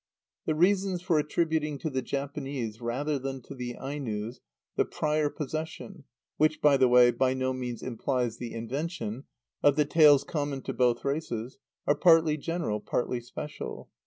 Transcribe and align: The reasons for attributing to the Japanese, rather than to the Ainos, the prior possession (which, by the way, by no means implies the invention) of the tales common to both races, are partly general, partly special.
The 0.47 0.55
reasons 0.55 1.03
for 1.03 1.19
attributing 1.19 1.77
to 1.77 1.91
the 1.91 2.01
Japanese, 2.01 2.81
rather 2.81 3.19
than 3.19 3.39
to 3.43 3.53
the 3.53 3.75
Ainos, 3.79 4.39
the 4.75 4.83
prior 4.83 5.29
possession 5.29 6.05
(which, 6.37 6.59
by 6.59 6.75
the 6.77 6.87
way, 6.87 7.11
by 7.11 7.35
no 7.35 7.53
means 7.53 7.83
implies 7.83 8.37
the 8.37 8.51
invention) 8.51 9.25
of 9.61 9.75
the 9.75 9.85
tales 9.85 10.23
common 10.23 10.63
to 10.63 10.73
both 10.73 11.05
races, 11.05 11.59
are 11.85 11.93
partly 11.93 12.35
general, 12.35 12.79
partly 12.79 13.19
special. 13.21 13.91